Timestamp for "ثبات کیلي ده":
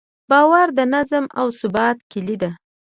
1.59-2.49